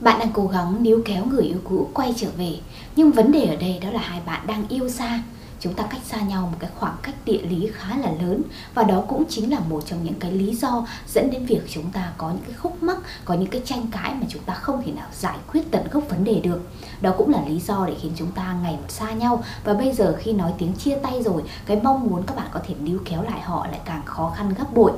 [0.00, 2.58] Bạn đang cố gắng níu kéo người yêu cũ quay trở về.
[2.96, 5.22] Nhưng vấn đề ở đây đó là hai bạn đang yêu xa.
[5.60, 8.42] Chúng ta cách xa nhau một cái khoảng cách địa lý khá là lớn.
[8.74, 11.90] Và đó cũng chính là một trong những cái lý do dẫn đến việc chúng
[11.90, 14.82] ta có những cái khúc mắc, Có những cái tranh cãi mà chúng ta không
[14.86, 16.60] thể nào giải quyết tận gốc vấn đề được.
[17.00, 19.44] Đó cũng là lý do để khiến chúng ta ngày một xa nhau.
[19.64, 22.60] Và bây giờ khi nói tiếng chia tay rồi, Cái mong muốn các bạn có
[22.66, 24.92] thể níu kéo lại họ lại càng khó khăn gấp bội.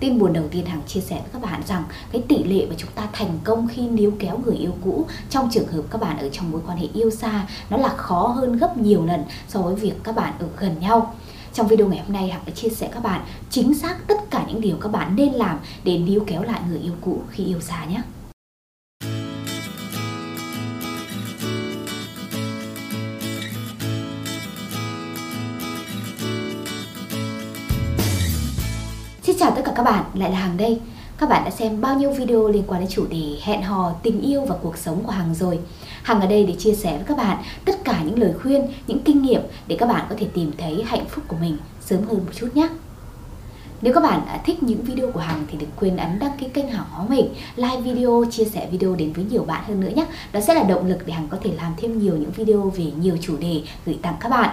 [0.00, 2.74] Tin buồn đầu tiên Hằng chia sẻ với các bạn rằng cái tỷ lệ mà
[2.78, 6.18] chúng ta thành công khi níu kéo người yêu cũ trong trường hợp các bạn
[6.18, 9.60] ở trong mối quan hệ yêu xa, nó là khó hơn gấp nhiều lần so
[9.60, 11.14] với việc các bạn ở gần nhau.
[11.54, 14.44] Trong video ngày hôm nay, Hằng sẽ chia sẻ các bạn chính xác tất cả
[14.48, 17.60] những điều các bạn nên làm để níu kéo lại người yêu cũ khi yêu
[17.60, 18.02] xa nhé.
[29.38, 30.80] Xin chào tất cả các bạn, lại là Hằng đây.
[31.18, 34.20] Các bạn đã xem bao nhiêu video liên quan đến chủ đề hẹn hò, tình
[34.20, 35.58] yêu và cuộc sống của Hằng rồi.
[36.02, 38.98] Hằng ở đây để chia sẻ với các bạn tất cả những lời khuyên, những
[38.98, 42.16] kinh nghiệm để các bạn có thể tìm thấy hạnh phúc của mình sớm hơn
[42.16, 42.68] một chút nhé.
[43.82, 46.68] Nếu các bạn thích những video của Hằng thì đừng quên ấn đăng ký kênh
[46.68, 50.06] Hằng Hóa Mình, like video, chia sẻ video đến với nhiều bạn hơn nữa nhé.
[50.32, 52.84] Đó sẽ là động lực để Hằng có thể làm thêm nhiều những video về
[53.00, 54.50] nhiều chủ đề gửi tặng các bạn.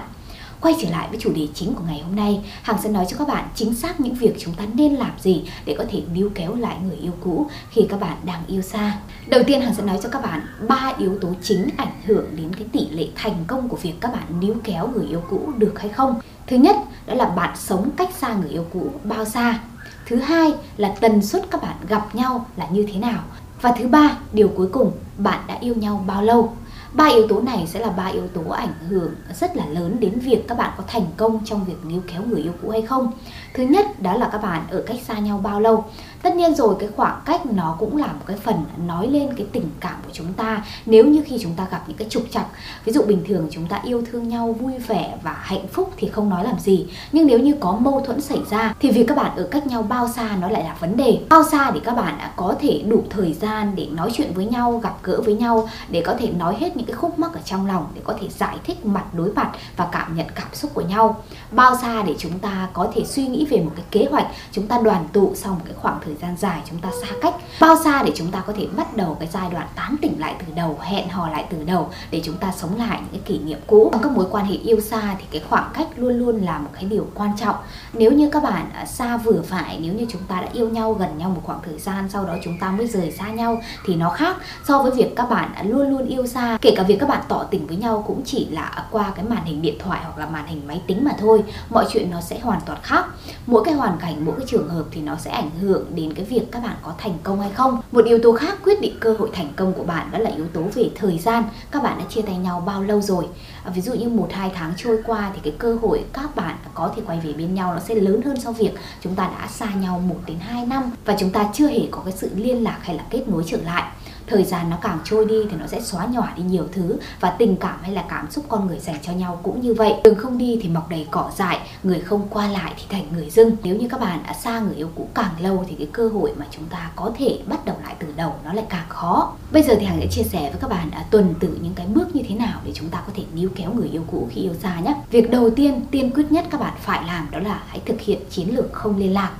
[0.66, 3.18] Quay trở lại với chủ đề chính của ngày hôm nay, Hằng sẽ nói cho
[3.18, 6.30] các bạn chính xác những việc chúng ta nên làm gì để có thể níu
[6.36, 8.98] kéo lại người yêu cũ khi các bạn đang yêu xa.
[9.28, 12.54] Đầu tiên Hằng sẽ nói cho các bạn ba yếu tố chính ảnh hưởng đến
[12.54, 15.80] cái tỷ lệ thành công của việc các bạn níu kéo người yêu cũ được
[15.80, 16.20] hay không.
[16.48, 16.76] Thứ nhất,
[17.08, 19.60] đó là bạn sống cách xa người yêu cũ bao xa.
[20.08, 23.24] Thứ hai là tần suất các bạn gặp nhau là như thế nào.
[23.62, 26.54] Và thứ ba, điều cuối cùng, bạn đã yêu nhau bao lâu?
[26.96, 30.20] Ba yếu tố này sẽ là ba yếu tố ảnh hưởng rất là lớn đến
[30.20, 33.12] việc các bạn có thành công trong việc níu kéo người yêu cũ hay không
[33.56, 35.86] thứ nhất, đó là các bạn ở cách xa nhau bao lâu?
[36.22, 38.56] Tất nhiên rồi, cái khoảng cách nó cũng là một cái phần
[38.88, 40.64] nói lên cái tình cảm của chúng ta.
[40.86, 42.45] Nếu như khi chúng ta gặp những cái trục trặc,
[42.86, 46.08] ví dụ bình thường chúng ta yêu thương nhau, vui vẻ và hạnh phúc thì
[46.08, 46.88] không nói làm gì.
[47.12, 49.84] Nhưng nếu như có mâu thuẫn xảy ra thì việc các bạn ở cách nhau
[49.84, 51.19] bao xa nó lại là vấn đề.
[51.30, 54.80] Bao xa để các bạn có thể đủ thời gian để nói chuyện với nhau,
[54.84, 57.66] gặp gỡ với nhau, để có thể nói hết những cái khúc mắc ở trong
[57.66, 60.81] lòng, để có thể giải thích mặt đối mặt và cảm nhận cảm xúc của
[60.81, 61.24] nhau.
[61.51, 64.67] Bao xa để chúng ta có thể suy nghĩ về một cái kế hoạch chúng
[64.67, 67.35] ta đoàn tụ sau một cái khoảng thời gian dài chúng ta xa cách.
[67.59, 70.35] Bao xa để chúng ta có thể bắt đầu cái giai đoạn tán tỉnh lại
[70.39, 73.39] từ đầu, hẹn hò lại từ đầu để chúng ta sống lại những cái kỷ
[73.39, 73.89] niệm cũ.
[73.94, 76.69] Trong các mối quan hệ yêu xa thì cái khoảng cách luôn luôn là một
[76.73, 77.56] cái điều quan trọng.
[77.94, 80.94] Nếu như các bạn à, xa vừa phải, nếu như chúng ta đã yêu nhau
[80.94, 83.95] gần nhau một khoảng thời gian, sau đó chúng ta mới rời xa nhau thì
[83.95, 86.57] nó khác so với việc các bạn à, luôn luôn yêu xa.
[86.62, 89.45] Kể cả việc các bạn tỏ tình với nhau cũng chỉ là qua cái màn
[89.45, 91.44] hình điện thoại hoặc là màn hình máy tính mà thôi.
[91.69, 93.06] Mọi chuyện nó sẽ hoàn toàn khác
[93.47, 96.25] mỗi cái hoàn cảnh mỗi cái trường hợp thì nó sẽ ảnh hưởng đến cái
[96.25, 97.81] việc các bạn có thành công hay không.
[97.91, 100.47] Một yếu tố khác quyết định cơ hội thành công của bạn đó là yếu
[100.53, 101.44] tố về thời gian.
[101.72, 103.25] Các bạn đã chia tay nhau bao lâu rồi?
[103.63, 106.56] À, ví dụ như một hai tháng trôi qua thì cái cơ hội các bạn
[106.74, 109.24] có thể quay về bên nhau nó sẽ lớn hơn so với việc chúng ta
[109.40, 112.29] đã xa nhau 1 đến 2 năm và chúng ta chưa hề có cái sự
[112.35, 113.91] liên lạc hay là kết nối trở lại
[114.28, 117.30] thời gian nó càng trôi đi thì nó sẽ xóa nhỏ đi nhiều thứ và
[117.30, 119.94] tình cảm hay là cảm xúc con người dành cho nhau cũng như vậy.
[120.03, 123.30] Đường không đi thì mọc đầy cỏ dại người không qua lại thì thành người
[123.30, 123.58] dưng.
[123.63, 126.34] Nếu như các bạn đã xa người yêu cũ càng lâu thì cái cơ hội
[126.38, 129.34] mà chúng ta có thể bắt đầu lại từ đầu nó lại càng khó.
[129.52, 131.88] Bây giờ thì hằng sẽ chia sẻ với các bạn à, tuần tự những cái
[131.88, 134.42] bước như thế nào để chúng ta có thể níu kéo người yêu cũ khi
[134.42, 134.96] yêu xa nhé.
[135.12, 138.19] Việc đầu tiên tiên quyết nhất các bạn phải làm đó là hãy thực hiện
[138.30, 139.31] chiến lược không liên lạc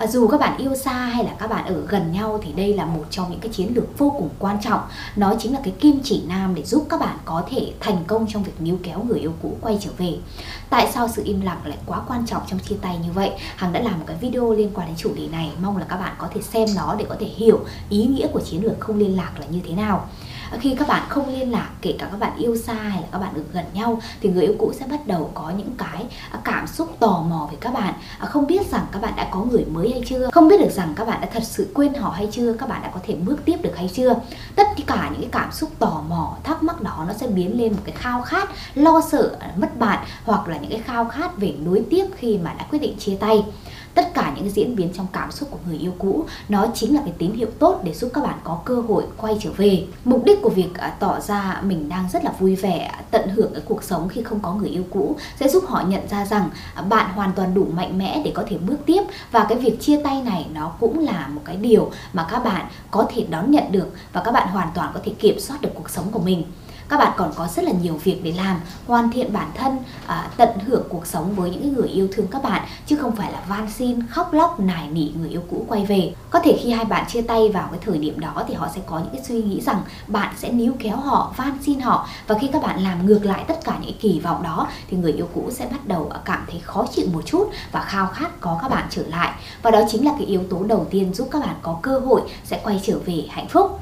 [0.00, 2.74] à, dù các bạn yêu xa hay là các bạn ở gần nhau thì đây
[2.74, 4.80] là một trong những cái chiến lược vô cùng quan trọng.
[5.16, 8.26] Nó chính là cái kim chỉ nam để giúp các bạn có thể thành công
[8.28, 10.14] trong việc níu kéo người yêu cũ quay trở về.
[10.70, 13.30] Tại sao sự im lặng lại quá quan trọng trong chia tay như vậy?
[13.56, 15.50] Hằng đã làm một cái video liên quan đến chủ đề này.
[15.62, 18.40] Mong là các bạn có thể xem nó để có thể hiểu ý nghĩa của
[18.40, 20.08] chiến lược không liên lạc là như thế nào
[20.58, 23.18] khi các bạn không liên lạc, kể cả các bạn yêu xa hay là các
[23.18, 26.38] bạn được gần nhau, thì người yêu cũ sẽ bắt đầu có những cái à,
[26.44, 27.94] cảm xúc tò mò về các bạn.
[28.18, 30.30] À, không biết rằng các bạn đã có người mới hay chưa?
[30.32, 32.52] Không biết được rằng các bạn đã thật sự quên họ hay chưa?
[32.52, 34.14] Các bạn đã có thể bước tiếp được hay chưa?
[34.56, 37.72] Tất cả những cái cảm xúc tò mò, thắc mắc đó nó sẽ biến lên
[37.72, 41.36] một cái khao khát lo sợ à, mất bạn, hoặc là những cái khao khát
[41.36, 43.44] về nối tiếp khi mà đã quyết định chia tay
[43.94, 47.00] tất cả những diễn biến trong cảm xúc của người yêu cũ, nó chính là
[47.04, 49.84] cái tín hiệu tốt để giúp các bạn có cơ hội quay trở về.
[50.04, 53.52] Mục đích của việc à, tỏ ra mình đang rất là vui vẻ, tận hưởng
[53.52, 56.50] cái cuộc sống khi không có người yêu cũ sẽ giúp họ nhận ra rằng
[56.74, 59.02] à, bạn hoàn toàn đủ mạnh mẽ để có thể bước tiếp.
[59.30, 62.66] Và cái việc chia tay này nó cũng là một cái điều mà các bạn
[62.90, 65.70] có thể đón nhận được và các bạn hoàn toàn có thể kiểm soát được
[65.74, 66.44] cuộc sống của mình
[66.90, 70.30] các bạn còn có rất là nhiều việc để làm hoàn thiện bản thân à,
[70.36, 73.42] tận hưởng cuộc sống với những người yêu thương các bạn chứ không phải là
[73.48, 76.14] van xin khóc lóc nài nỉ người yêu cũ quay về.
[76.30, 78.80] Có thể khi hai bạn chia tay vào cái thời điểm đó thì họ sẽ
[78.86, 82.08] có những cái suy nghĩ rằng bạn sẽ níu kéo họ van xin họ.
[82.26, 85.12] Và khi các bạn làm ngược lại tất cả những kỳ vọng đó thì người
[85.12, 88.58] yêu cũ sẽ bắt đầu cảm thấy khó chịu một chút và khao khát có
[88.62, 89.32] các bạn trở lại.
[89.62, 92.22] Và đó chính là cái yếu tố đầu tiên giúp các bạn có cơ hội
[92.44, 93.80] sẽ quay trở về hạnh phúc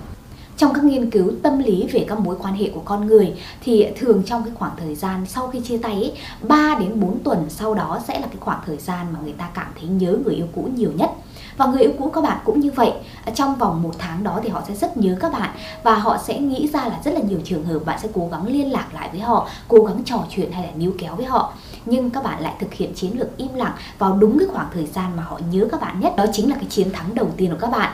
[0.58, 3.87] trong các nghiên cứu tâm lý về các mối quan hệ của con người thì
[3.96, 6.12] thường trong cái khoảng thời gian sau khi chia tay ấy,
[6.43, 9.49] 3 đến 4 tuần sau đó sẽ là cái khoảng thời gian mà người ta
[9.55, 11.10] cảm thấy nhớ người yêu cũ nhiều nhất.
[11.56, 12.93] Và người yêu cũ các bạn cũng như vậy.
[13.25, 15.50] À, trong vòng một tháng đó thì họ sẽ rất nhớ các bạn
[15.82, 18.46] và họ sẽ nghĩ ra là rất là nhiều trường hợp bạn sẽ cố gắng
[18.46, 21.52] liên lạc lại với họ cố gắng trò chuyện hay là níu kéo với họ.
[21.84, 24.87] Nhưng các bạn lại thực hiện chiến lược im lặng vào đúng cái khoảng thời
[24.87, 26.16] gian mà họ nhớ các bạn nhất.
[26.16, 27.93] Đó chính là cái chiến thắng đầu tiên của các bạn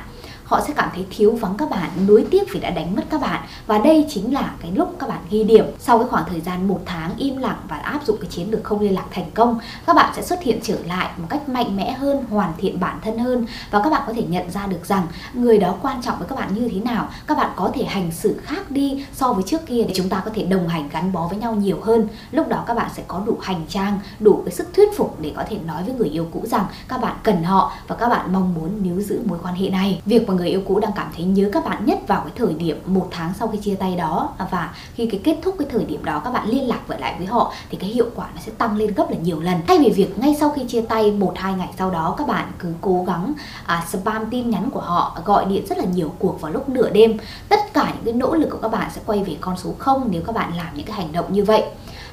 [0.55, 3.21] họ sẽ cảm thấy thiếu vắng các bạn, nuối tiếc vì đã đánh mất các
[3.21, 5.65] bạn và đây chính là cái lúc các bạn ghi điểm.
[5.79, 8.65] Sau cái khoảng thời gian một tháng im lặng và áp dụng cái chiến lược
[8.65, 11.77] không liên lạc thành công, các bạn sẽ xuất hiện trở lại một cách mạnh
[11.77, 14.87] mẽ hơn, hoàn thiện bản thân hơn và các bạn có thể nhận ra được
[14.87, 17.85] rằng người đó quan trọng với các bạn như thế nào, các bạn có thể
[17.85, 20.89] hành xử khác đi so với trước kia để chúng ta có thể đồng hành
[20.93, 22.09] gắn bó với nhau nhiều hơn.
[22.31, 25.33] Lúc đó các bạn sẽ có đủ hành trang, đủ cái sức thuyết phục để
[25.37, 28.33] có thể nói với người yêu cũ rằng các bạn cần họ và các bạn
[28.33, 30.01] mong muốn níu giữ mối quan hệ này.
[30.07, 32.55] Việc mà người yêu cũ đang cảm thấy nhớ các bạn nhất vào cái thời
[32.55, 34.33] điểm một tháng sau khi chia tay đó.
[34.51, 37.15] Và khi cái kết thúc cái thời điểm đó các bạn liên lạc lại lại
[37.19, 39.57] với họ thì cái hiệu quả nó sẽ tăng lên gấp là nhiều lần.
[39.67, 42.53] Thay vì việc ngay sau khi chia tay một hai ngày sau đó các bạn
[42.59, 43.33] cứ cố gắng
[43.67, 46.91] à, spam tin nhắn của họ gọi điện rất là nhiều cuộc vào lúc nửa
[46.91, 47.19] đêm.
[47.49, 50.09] Tất cả những cái nỗ lực của các bạn sẽ quay về con số không
[50.11, 51.65] nếu các bạn làm những cái hành động như vậy.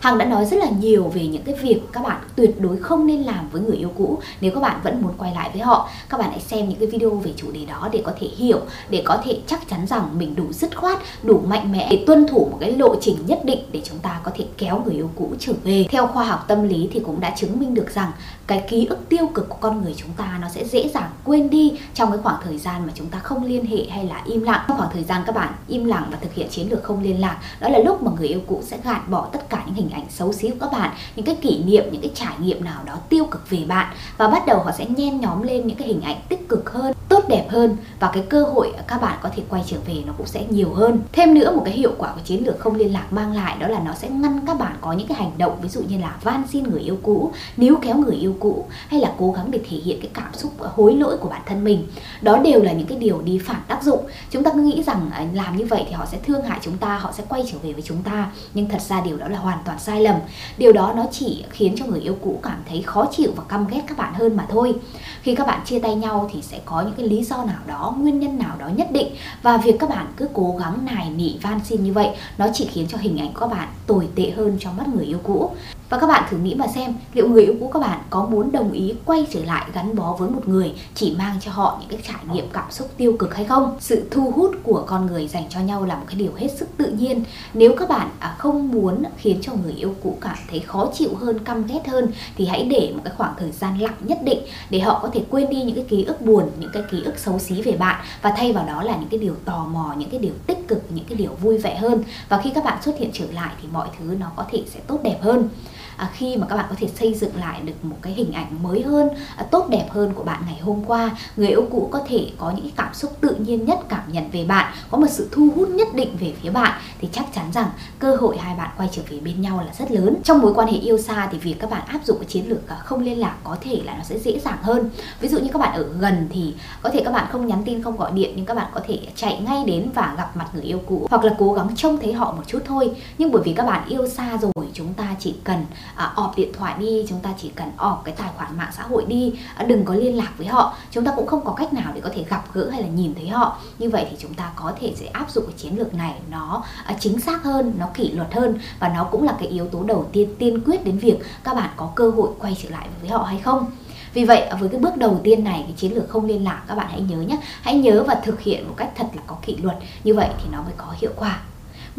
[0.01, 3.07] Hằng đã nói rất là nhiều về những cái việc các bạn tuyệt đối không
[3.07, 5.89] nên làm với người yêu cũ nếu các bạn vẫn muốn quay lại với họ.
[6.09, 8.59] Các bạn hãy xem những cái video về chủ đề đó để có thể hiểu,
[8.89, 12.27] để có thể chắc chắn rằng mình đủ dứt khoát, đủ mạnh mẽ để tuân
[12.27, 15.09] thủ một cái lộ trình nhất định để chúng ta có thể kéo người yêu
[15.15, 15.85] cũ trở về.
[15.91, 18.11] Theo khoa học tâm lý thì cũng đã chứng minh được rằng
[18.47, 21.49] cái ký ức tiêu cực của con người chúng ta nó sẽ dễ dàng quên
[21.49, 24.43] đi trong cái khoảng thời gian mà chúng ta không liên hệ hay là im
[24.43, 24.61] lặng.
[24.67, 27.21] Trong khoảng thời gian các bạn im lặng và thực hiện chiến lược không liên
[27.21, 29.90] lạc, đó là lúc mà người yêu cũ sẽ gạt bỏ tất cả những hình
[29.91, 32.81] ảnh xấu xí của các bạn, những cái kỷ niệm, những cái trải nghiệm nào
[32.85, 35.87] đó tiêu cực về bạn và bắt đầu họ sẽ nhen nhóm lên những cái
[35.87, 39.29] hình ảnh tích cực hơn, tốt đẹp hơn và cái cơ hội các bạn có
[39.35, 40.99] thể quay trở về nó cũng sẽ nhiều hơn.
[41.11, 43.67] Thêm nữa, một cái hiệu quả của chiến lược không liên lạc mang lại đó
[43.67, 46.15] là nó sẽ ngăn các bạn có những cái hành động, ví dụ như là
[46.23, 49.59] van xin người yêu cũ, níu kéo người yêu cũ hay là cố gắng để
[49.69, 51.87] thể hiện cái cảm xúc hối lỗi của bản thân mình.
[52.21, 54.05] Đó đều là những cái điều đi phản tác dụng.
[54.31, 56.77] Chúng ta cứ nghĩ rằng à, làm như vậy thì họ sẽ thương hại chúng
[56.77, 58.31] ta, họ sẽ quay trở về với chúng ta.
[58.53, 60.15] Nhưng thật ra điều đó là hoàn toàn sai lầm.
[60.57, 63.67] Điều đó nó chỉ khiến cho người yêu cũ cảm thấy khó chịu và căm
[63.67, 64.73] ghét các bạn hơn mà thôi.
[65.21, 67.95] Khi các bạn chia tay nhau thì sẽ có những cái lý do nào đó,
[67.99, 69.07] nguyên nhân nào đó nhất định.
[69.41, 72.65] Và việc các bạn cứ cố gắng nài nỉ van xin như vậy, nó chỉ
[72.71, 75.51] khiến cho hình ảnh của các bạn tồi tệ hơn trong mắt người yêu cũ
[75.91, 78.51] và các bạn thử nghĩ mà xem liệu người yêu cũ các bạn có muốn
[78.51, 81.89] đồng ý quay trở lại gắn bó với một người chỉ mang cho họ những
[81.89, 83.77] cái trải nghiệm cảm xúc tiêu cực hay không?
[83.79, 86.69] Sự thu hút của con người dành cho nhau là một cái điều hết sức
[86.77, 87.23] tự nhiên.
[87.53, 91.09] Nếu các bạn à, không muốn khiến cho người yêu cũ cảm thấy khó chịu
[91.15, 94.39] hơn, căm ghét hơn thì hãy để một cái khoảng thời gian lặng nhất định
[94.69, 97.17] để họ có thể quên đi những cái ký ức buồn, những cái ký ức
[97.17, 100.09] xấu xí về bạn và thay vào đó là những cái điều tò mò, những
[100.09, 102.03] cái điều tích cực, những cái điều vui vẻ hơn.
[102.29, 104.79] Và khi các bạn xuất hiện trở lại thì mọi thứ nó có thể sẽ
[104.87, 105.49] tốt đẹp hơn
[105.97, 108.63] à, khi mà các bạn có thể xây dựng lại được một cái hình ảnh
[108.63, 112.01] mới hơn à, tốt đẹp hơn của bạn ngày hôm qua người yêu cũ có
[112.07, 115.29] thể có những cảm xúc tự nhiên nhất cảm nhận về bạn có một sự
[115.31, 117.69] thu hút nhất định về phía bạn thì chắc chắn rằng
[117.99, 120.15] cơ hội hai bạn quay trở về bên nhau là rất lớn.
[120.23, 122.67] Trong mối quan hệ yêu xa thì việc các bạn áp dụng cái chiến lược
[122.67, 124.89] à, không liên lạc có thể là nó sẽ dễ dàng hơn.
[125.19, 127.83] Ví dụ như các bạn ở gần thì có thể các bạn không nhắn tin
[127.83, 130.63] không gọi điện nhưng các bạn có thể chạy ngay đến và gặp mặt người
[130.63, 132.91] yêu cũ hoặc là cố gắng trông thấy họ một chút thôi.
[133.17, 136.51] Nhưng bởi vì các bạn yêu xa rồi chúng ta chỉ cần à, ọp điện
[136.53, 139.65] thoại đi chúng ta chỉ cần ọp cái tài khoản mạng xã hội đi à,
[139.65, 140.75] đừng có liên lạc với họ.
[140.91, 143.15] Chúng ta cũng không có cách nào để có thể gặp gỡ hay là nhìn
[143.15, 143.57] thấy họ.
[143.79, 146.63] Như vậy thì chúng ta có thể sẽ áp dụng cái chiến lược này nó
[146.85, 149.83] à, chính xác hơn nó kỷ luật hơn và nó cũng là cái yếu tố
[149.83, 153.09] đầu tiên tiên quyết đến việc các bạn có cơ hội quay trở lại với
[153.09, 153.65] họ hay không.
[154.13, 156.63] Vì vậy à, với cái bước đầu tiên này cái chiến lược không liên lạc
[156.67, 159.35] các bạn hãy nhớ nhé hãy nhớ và thực hiện một cách thật là có
[159.41, 159.77] kỷ luật.
[160.03, 161.39] Như vậy thì nó mới có hiệu quả.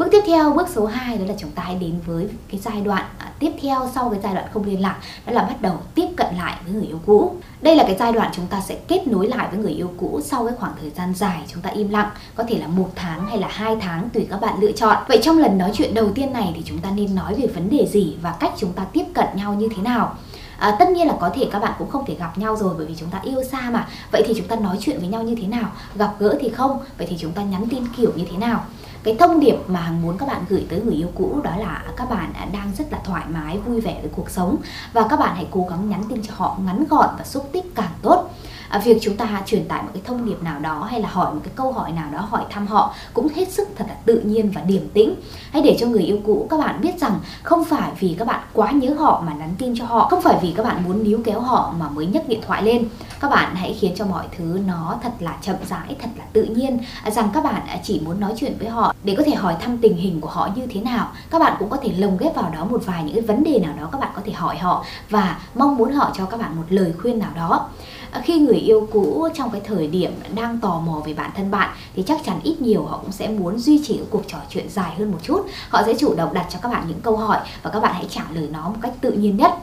[0.02, 2.80] Bước tiếp theo, bước số 2 đó là chúng ta hãy đến với cái giai
[2.80, 5.76] đoạn à, tiếp theo sau cái giai đoạn không liên lạc đó là bắt đầu
[5.94, 7.36] tiếp cận lại với người yêu cũ.
[7.60, 10.20] Đây là cái giai đoạn chúng ta sẽ kết nối lại với người yêu cũ
[10.24, 13.26] sau cái khoảng thời gian dài chúng ta im lặng, có thể là một tháng
[13.26, 14.96] hay là hai tháng tùy các bạn lựa chọn.
[15.08, 17.70] Vậy trong lần nói chuyện đầu tiên này thì chúng ta nên nói về vấn
[17.70, 20.14] đề gì và cách chúng ta tiếp cận nhau như thế nào?
[20.62, 22.86] à, tất nhiên là có thể các bạn cũng không thể gặp nhau rồi bởi
[22.86, 25.34] vì chúng ta yêu xa mà vậy thì chúng ta nói chuyện với nhau như
[25.34, 28.36] thế nào gặp gỡ thì không vậy thì chúng ta nhắn tin kiểu như thế
[28.36, 28.64] nào
[29.02, 31.82] cái thông điệp mà hằng muốn các bạn gửi tới người yêu cũ đó là
[31.96, 34.56] các bạn đang rất là thoải mái, vui vẻ với cuộc sống.
[34.92, 37.64] Và các bạn hãy cố gắng nhắn tin cho họ ngắn gọn và xúc tích
[37.74, 38.30] càng tốt
[38.72, 41.34] à, việc chúng ta truyền tải một cái thông điệp nào đó hay là hỏi
[41.34, 44.20] một cái câu hỏi nào đó hỏi thăm họ cũng hết sức thật là tự
[44.20, 45.14] nhiên và điềm tĩnh.
[45.50, 48.40] Hãy để cho người yêu cũ các bạn biết rằng không phải vì các bạn
[48.52, 51.20] quá nhớ họ mà nhắn tin cho họ không phải vì các bạn muốn níu
[51.24, 52.88] kéo họ mà mới nhấc điện thoại lên.
[53.20, 56.44] Các bạn hãy khiến cho mọi thứ nó thật là chậm rãi thật là tự
[56.44, 56.78] nhiên.
[57.02, 59.56] À, rằng các bạn à, chỉ muốn nói chuyện với họ để có thể hỏi
[59.60, 61.12] thăm tình hình của họ như thế nào.
[61.30, 63.58] Các bạn cũng có thể lồng ghép vào đó một vài những cái vấn đề
[63.58, 66.56] nào đó các bạn có thể hỏi họ và mong muốn họ cho các bạn
[66.56, 67.68] một lời khuyên nào đó.
[68.12, 71.50] Ờ, khi người yêu cũ trong cái thời điểm đang tò mò về bản thân
[71.50, 74.68] bạn, thì chắc chắn ít nhiều họ cũng sẽ muốn duy trì cuộc trò chuyện
[74.70, 75.46] dài hơn một chút.
[75.68, 78.06] Họ sẽ chủ động đặt cho các bạn những câu hỏi và các bạn hãy
[78.10, 79.54] trả lời nó một cách tự nhiên nhất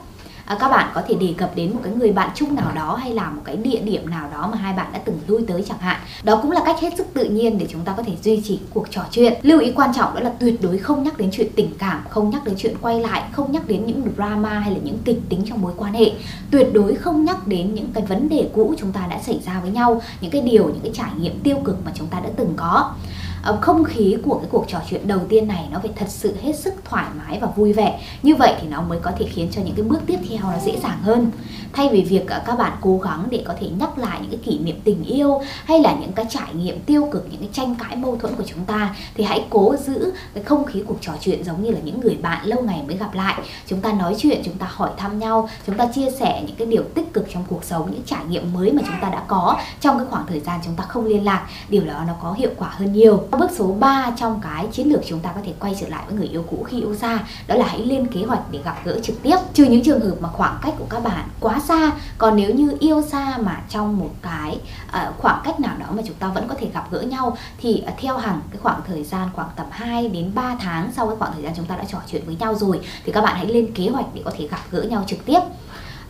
[0.49, 2.95] à, các bạn có thể đề cập đến một cái người bạn chung nào đó
[2.95, 5.63] hay là một cái địa điểm nào đó mà hai bạn đã từng lui tới
[5.69, 6.01] chẳng hạn.
[6.23, 8.59] Đó cũng là cách hết sức tự nhiên để chúng ta có thể duy trì
[8.73, 9.33] cuộc trò chuyện.
[9.41, 12.29] Lưu ý quan trọng đó là tuyệt đối không nhắc đến chuyện tình cảm không
[12.29, 15.41] nhắc đến chuyện quay lại không nhắc đến những drama hay là những kịch tính
[15.49, 16.11] trong mối quan hệ.
[16.51, 19.59] Tuyệt đối không nhắc đến những cái vấn đề cũ chúng ta đã xảy ra
[19.59, 22.29] với nhau những cái điều những cái trải nghiệm tiêu cực mà chúng ta đã
[22.35, 22.93] từng có.
[23.43, 26.35] Ờ, không khí của cái cuộc trò chuyện đầu tiên này nó phải thật sự
[26.41, 27.99] hết sức thoải mái và vui vẻ.
[28.23, 30.59] Như vậy thì nó mới có thể khiến cho những cái bước tiếp theo nó
[30.65, 31.31] dễ dàng hơn.
[31.73, 34.39] Thay vì việc ờ, các bạn cố gắng để có thể nhắc lại những cái
[34.43, 37.75] kỷ niệm tình yêu hay là những cái trải nghiệm tiêu cực, những cái tranh
[37.75, 41.11] cãi, mâu thuẫn của chúng ta, thì hãy cố giữ cái không khí cuộc trò
[41.21, 43.41] chuyện giống như là những người bạn lâu ngày mới gặp lại.
[43.67, 46.67] Chúng ta nói chuyện, chúng ta hỏi thăm nhau, chúng ta chia sẻ những cái
[46.67, 49.57] điều tích cực trong cuộc sống, những trải nghiệm mới mà chúng ta đã có
[49.81, 51.47] trong cái khoảng thời gian chúng ta không liên lạc.
[51.69, 53.23] Điều đó nó có hiệu quả hơn nhiều.
[53.37, 56.17] Bước số 3 trong cái chiến lược chúng ta có thể quay trở lại với
[56.17, 58.99] người yêu cũ khi yêu xa đó là hãy lên kế hoạch để gặp gỡ
[59.03, 59.35] trực tiếp.
[59.53, 62.77] Trừ những trường hợp mà khoảng cách của các bạn quá xa, còn nếu như
[62.79, 66.47] yêu xa mà trong một cái uh, khoảng cách nào đó mà chúng ta vẫn
[66.47, 69.67] có thể gặp gỡ nhau thì uh, theo hàng cái khoảng thời gian khoảng tầm
[69.71, 72.35] 2 đến 3 tháng sau cái khoảng thời gian chúng ta đã trò chuyện với
[72.39, 75.03] nhau rồi thì các bạn hãy lên kế hoạch để có thể gặp gỡ nhau
[75.07, 75.39] trực tiếp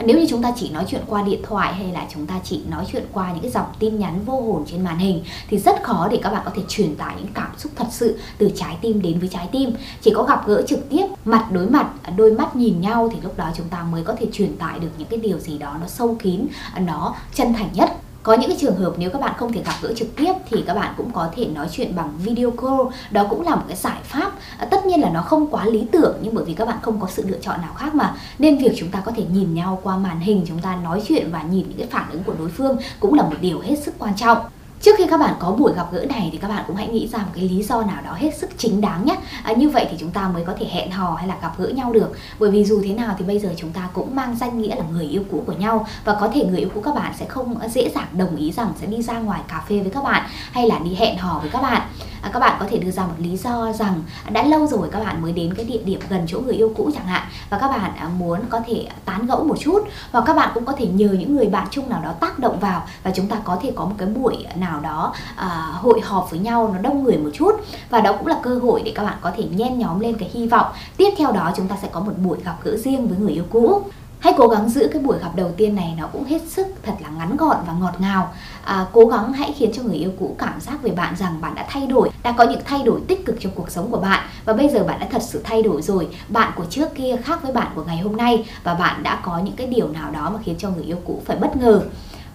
[0.06, 2.62] nếu như chúng ta chỉ nói chuyện qua điện thoại hay là chúng ta chỉ
[2.70, 5.84] nói chuyện qua những cái dòng tin nhắn vô hồn trên màn hình thì rất
[5.84, 8.78] khó để các bạn có thể truyền tải những cảm xúc thật sự từ trái
[8.82, 9.72] tim đến với trái tim.
[10.02, 13.38] Chỉ có gặp gỡ trực tiếp, mặt đối mặt, đôi mắt nhìn nhau thì lúc
[13.38, 15.88] đó chúng ta mới có thể truyền tải được những cái điều gì đó nó
[15.88, 16.48] sâu kín,
[16.80, 19.74] nó chân thành nhất có những cái trường hợp nếu các bạn không thể gặp
[19.82, 22.82] gỡ trực tiếp thì các bạn cũng có thể nói chuyện bằng video call.
[23.12, 24.32] Đó cũng là một cái giải pháp.
[24.58, 27.00] À, tất nhiên là nó không quá lý tưởng nhưng bởi vì các bạn không
[27.00, 28.16] có sự lựa chọn nào khác mà.
[28.40, 31.30] Nên việc chúng ta có thể nhìn nhau qua màn hình chúng ta nói chuyện
[31.32, 33.94] và nhìn những cái phản ứng của đối phương cũng là một điều hết sức
[34.00, 34.38] quan trọng.
[34.82, 37.08] Trước khi các bạn có buổi gặp gỡ này thì các bạn cũng hãy nghĩ
[37.08, 39.16] ra một cái lý do nào đó hết sức chính đáng nhé.
[39.44, 41.68] À, Như vậy thì chúng ta mới có thể hẹn hò hay là gặp gỡ
[41.68, 42.12] nhau được.
[42.40, 44.84] Bởi vì dù thế nào thì bây giờ chúng ta cũng mang danh nghĩa là
[44.92, 47.56] người yêu cũ của nhau Và có thể người yêu cũ các bạn sẽ không
[47.70, 50.68] dễ dàng đồng ý rằng sẽ đi ra ngoài cà phê với các bạn Hay
[50.68, 51.82] là đi hẹn hò với các bạn
[52.22, 55.00] à, các bạn có thể đưa ra một lý do rằng đã lâu rồi các
[55.00, 57.28] bạn mới đến cái địa điểm gần chỗ người yêu cũ chẳng hạn.
[57.50, 59.80] Và các bạn à, muốn có thể tán gẫu một chút.
[60.12, 62.60] Hoặc các bạn cũng có thể nhờ những người bạn chung nào đó tác động
[62.60, 62.84] vào.
[63.04, 66.40] Và chúng ta có thể có một cái buổi nào đó à, hội họp với
[66.40, 67.52] nhau nó đông người một chút.
[67.90, 70.30] Và đó cũng là cơ hội để các bạn có thể nhen nhóm lên cái
[70.34, 70.68] hy vọng.
[70.98, 73.44] Tiếp theo đó chúng ta sẽ có một buổi gặp gỡ riêng với người yêu
[73.50, 73.84] cũ.
[74.20, 76.94] Hãy cố gắng giữ cái buổi gặp đầu tiên này nó cũng hết sức thật
[77.02, 78.34] là ngắn gọn và ngọt ngào
[78.70, 81.56] à, cố gắng hãy khiến cho người yêu cũ cảm giác về bạn rằng bạn
[81.56, 84.28] đã thay đổi đã có những thay đổi tích cực trong cuộc sống của bạn.
[84.46, 86.08] Và bây giờ bạn đã thật sự thay đổi rồi.
[86.30, 88.46] Bạn của trước kia khác với bạn của ngày hôm nay.
[88.64, 91.22] Và bạn đã có những cái điều nào đó mà khiến cho người yêu cũ
[91.26, 91.82] phải bất ngờ.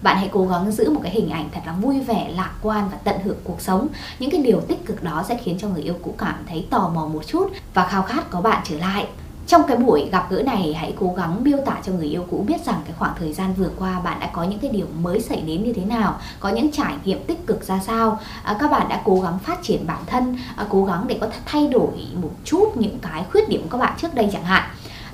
[0.01, 2.89] Bạn hãy cố gắng giữ một cái hình ảnh thật là vui vẻ lạc quan
[2.91, 3.87] và tận hưởng cuộc sống.
[4.19, 6.91] Những cái điều tích cực đó sẽ khiến cho người yêu cũ cảm thấy tò
[6.95, 9.07] mò một chút và khao khát có bạn trở lại
[9.47, 12.45] trong cái buổi gặp gỡ này hãy cố gắng miêu tả cho người yêu cũ
[12.47, 15.21] biết rằng cái khoảng thời gian vừa qua bạn đã có những cái điều mới
[15.21, 18.19] xảy đến như thế nào có những trải nghiệm tích cực ra sao.
[18.43, 21.27] À, các bạn đã cố gắng phát triển bản thân à, cố gắng để có
[21.27, 24.43] thể thay đổi một chút những cái khuyết điểm của các bạn trước đây chẳng
[24.43, 24.63] hạn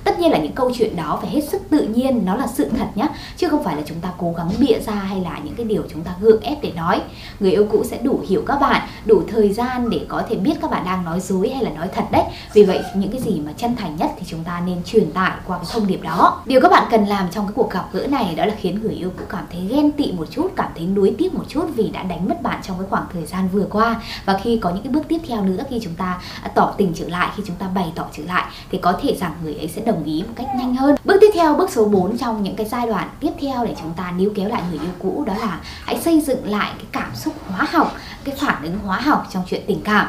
[0.03, 2.70] tất nhiên là những câu chuyện đó phải hết sức tự nhiên, nó là sự
[2.77, 5.55] thật nhé chứ không phải là chúng ta cố gắng bịa ra hay là những
[5.55, 7.01] cái điều chúng ta gượng ép để nói.
[7.39, 10.53] Người yêu cũ sẽ đủ hiểu các bạn, đủ thời gian để có thể biết
[10.62, 12.24] các bạn đang nói dối hay là nói thật đấy.
[12.53, 15.31] Vì vậy, những cái gì mà chân thành nhất thì chúng ta nên truyền tải
[15.48, 16.41] qua cái thông điệp đó.
[16.46, 18.93] Điều các bạn cần làm trong cái cuộc gặp gỡ này đó là khiến người
[18.93, 21.89] yêu cũ cảm thấy ghen tị một chút, cảm thấy nuối tiếc một chút vì
[21.89, 24.01] đã đánh mất bạn trong cái khoảng thời gian vừa qua.
[24.25, 26.93] Và khi có những cái bước tiếp theo nữa, khi chúng ta à, tỏ tình
[26.96, 29.67] trở lại, khi chúng ta bày tỏ trở lại, thì có thể rằng người ấy
[29.67, 30.95] sẽ đồng đồng ý một cách nhanh hơn.
[31.05, 33.93] Bước tiếp theo, bước số 4 trong những cái giai đoạn tiếp theo để chúng
[33.93, 37.15] ta níu kéo lại người yêu cũ đó là hãy xây dựng lại cái cảm
[37.15, 40.07] xúc hóa học, cái phản ứng hóa học trong chuyện tình cảm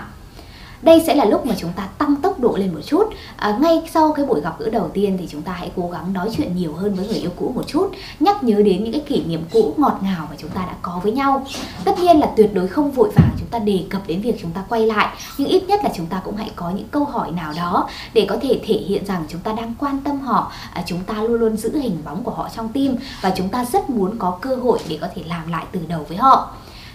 [0.82, 3.04] đây sẽ là lúc mà chúng ta tăng tốc độ lên một chút.
[3.36, 6.12] À, ngay sau cái buổi gặp gỡ đầu tiên thì chúng ta hãy cố gắng
[6.12, 9.02] nói chuyện nhiều hơn với người yêu cũ một chút nhắc nhớ đến những cái
[9.06, 11.46] kỷ niệm cũ ngọt ngào mà chúng ta đã có với nhau.
[11.84, 14.50] Tất nhiên là tuyệt đối không vội vàng chúng ta đề cập đến việc chúng
[14.50, 17.30] ta quay lại nhưng ít nhất là chúng ta cũng hãy có những câu hỏi
[17.30, 20.52] nào đó để có thể thể hiện rằng chúng ta đang quan tâm họ.
[20.72, 23.64] À, chúng ta luôn luôn giữ hình bóng của họ trong tim và chúng ta
[23.64, 26.50] rất muốn có cơ hội để có thể làm lại từ đầu với họ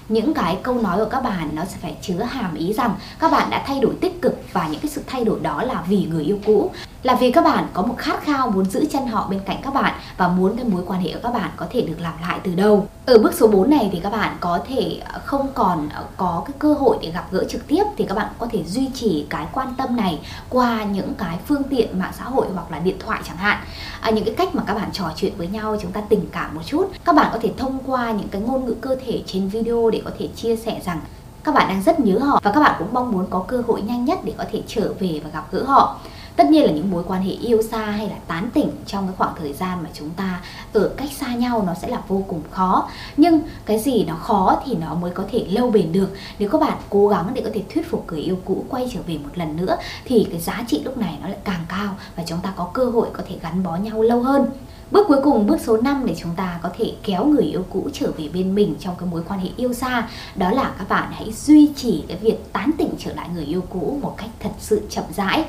[0.09, 3.31] những cái câu nói của các bạn nó sẽ phải chứa hàm ý rằng các
[3.31, 6.07] bạn đã thay đổi tích cực và những cái sự thay đổi đó là vì
[6.09, 6.71] người yêu cũ
[7.03, 9.73] là vì các bạn có một khát khao muốn giữ chân họ bên cạnh các
[9.73, 12.39] bạn và muốn cái mối quan hệ của các bạn có thể được làm lại
[12.43, 12.87] từ đầu.
[13.05, 16.43] Ở bước số 4 này thì các bạn có thể ờ, không còn ờ, có
[16.45, 19.25] cái cơ hội để gặp gỡ trực tiếp thì các bạn có thể duy trì
[19.29, 22.97] cái quan tâm này qua những cái phương tiện mạng xã hội hoặc là điện
[22.99, 23.57] thoại chẳng hạn.
[24.01, 26.55] À, những cái cách mà các bạn trò chuyện với nhau chúng ta tình cảm
[26.55, 26.91] một chút.
[27.05, 30.01] Các bạn có thể thông qua những cái ngôn ngữ cơ thể trên video để
[30.05, 30.99] có thể chia sẻ rằng
[31.43, 33.81] các bạn đang rất nhớ họ và các bạn cũng mong muốn có cơ hội
[33.81, 35.97] nhanh nhất để có thể trở về và gặp gỡ họ
[36.37, 39.15] tất nhiên là những mối quan hệ yêu xa hay là tán tỉnh trong cái
[39.17, 40.41] khoảng thời gian mà chúng ta
[40.73, 42.89] ở cách xa nhau nó sẽ là vô cùng khó.
[43.17, 46.09] Nhưng cái gì nó khó thì nó mới có thể lâu bền được.
[46.39, 48.99] Nếu các bạn cố gắng để có thể thuyết phục người yêu cũ quay trở
[49.07, 52.23] về một lần nữa thì cái giá trị lúc này nó lại càng cao và
[52.27, 54.49] chúng ta có cơ hội có thể gắn bó nhau lâu hơn.
[54.91, 57.89] Bước cuối cùng, bước số 5 để chúng ta có thể kéo người yêu cũ
[57.93, 61.11] trở về bên mình trong cái mối quan hệ yêu xa Đó là các bạn
[61.11, 64.49] hãy duy trì cái việc tán tỉnh trở lại người yêu cũ một cách thật
[64.59, 65.45] sự chậm rãi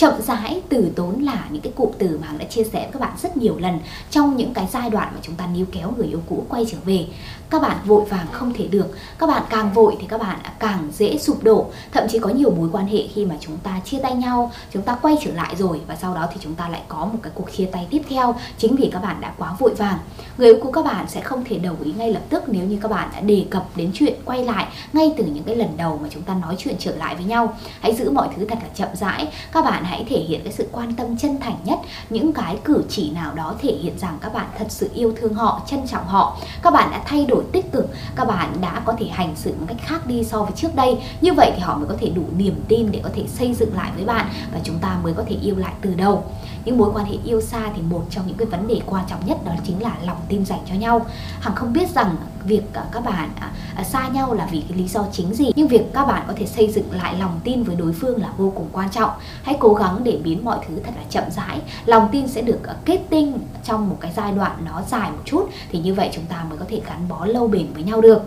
[0.00, 2.90] chậm rãi từ tốn là những cái cụm từ mà hằng đã chia sẻ với
[2.92, 3.78] các bạn rất nhiều lần
[4.10, 6.78] trong những cái giai đoạn mà chúng ta níu kéo người yêu cũ quay trở
[6.84, 7.06] về.
[7.50, 8.86] Các bạn vội vàng không thể được,
[9.18, 11.66] các bạn càng vội thì các bạn càng dễ sụp đổ.
[11.92, 14.82] Thậm chí có nhiều mối quan hệ khi mà chúng ta chia tay nhau, chúng
[14.82, 17.32] ta quay trở lại rồi và sau đó thì chúng ta lại có một cái
[17.34, 18.34] cuộc chia tay tiếp theo.
[18.58, 19.98] Chính vì các bạn đã quá vội vàng.
[20.38, 22.78] Người yêu cũ các bạn sẽ không thể đồng ý ngay lập tức nếu như
[22.82, 25.98] các bạn đã đề cập đến chuyện quay lại ngay từ những cái lần đầu
[26.02, 27.56] mà chúng ta nói chuyện trở lại với nhau.
[27.80, 29.28] Hãy giữ mọi thứ thật là chậm rãi.
[29.52, 31.78] Các bạn hãy thể hiện cái sự quan tâm chân thành nhất,
[32.10, 35.34] những cái cử chỉ nào đó thể hiện rằng các bạn thật sự yêu thương
[35.34, 36.36] họ, trân trọng họ.
[36.62, 39.66] Các bạn đã thay đổi tích cực các bạn đã có thể hành xử một
[39.68, 40.98] cách khác đi so với trước đây.
[41.20, 43.76] Như vậy thì họ mới có thể đủ niềm tin để có thể xây dựng
[43.76, 46.24] lại với bạn và chúng ta mới có thể yêu lại từ đầu.
[46.64, 49.26] Những mối quan hệ yêu xa thì một trong những cái vấn đề quan trọng
[49.26, 51.06] nhất đó chính là lòng tin dành cho nhau.
[51.40, 54.88] Hằng không biết rằng việc các bạn à, à, xa nhau là vì cái lý
[54.88, 55.52] do chính gì.
[55.56, 58.32] Nhưng việc các bạn có thể xây dựng lại lòng tin với đối phương là
[58.36, 59.10] vô cùng quan trọng.
[59.42, 61.60] Hãy cố gắng để biến mọi thứ thật là chậm rãi.
[61.86, 65.22] Lòng tin sẽ được à, kết tinh trong một cái giai đoạn nó dài một
[65.24, 65.48] chút.
[65.72, 68.22] Thì như vậy chúng ta mới có thể gắn bó lâu bền với nhau được.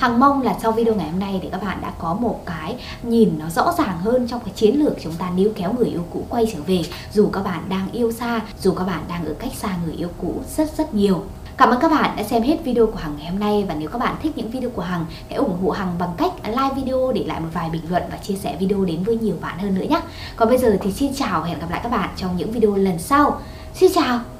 [0.00, 2.76] Hằng mong là sau video ngày hôm nay thì các bạn đã có một cái
[3.02, 6.04] nhìn nó rõ ràng hơn trong cái chiến lược chúng ta níu kéo người yêu
[6.12, 6.82] cũ quay trở về.
[7.12, 10.08] Dù các bạn đang yêu xa, dù các bạn đang ở cách xa người yêu
[10.18, 11.24] cũ rất rất nhiều.
[11.60, 13.88] Cảm ơn các bạn đã xem hết video của Hằng ngày hôm nay và nếu
[13.88, 17.12] các bạn thích những video của Hằng, hãy ủng hộ Hằng bằng cách like video,
[17.12, 19.74] để lại một vài bình luận và chia sẻ video đến với nhiều bạn hơn
[19.74, 20.00] nữa nhé.
[20.36, 22.74] Còn bây giờ thì xin chào và hẹn gặp lại các bạn trong những video
[22.74, 23.40] lần sau.
[23.74, 24.39] Xin chào!